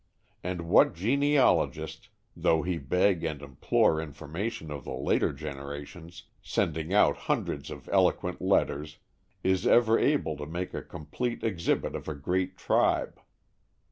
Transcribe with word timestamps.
And 0.43 0.63
what 0.63 0.95
genealogist, 0.95 2.09
though 2.35 2.63
he 2.63 2.79
beg 2.79 3.23
and 3.23 3.39
implore 3.43 4.01
information 4.01 4.71
of 4.71 4.83
the 4.83 4.95
later 4.95 5.31
generations, 5.31 6.23
sending 6.41 6.91
out 6.91 7.15
hundreds 7.29 7.69
of 7.69 7.87
eloquent 7.89 8.41
letters, 8.41 8.97
is 9.43 9.67
ever 9.67 9.99
able 9.99 10.35
to 10.37 10.47
make 10.47 10.73
a 10.73 10.81
complete 10.81 11.43
exhibit 11.43 11.95
of 11.95 12.07
a 12.07 12.15
great 12.15 12.57
tribe? 12.57 13.21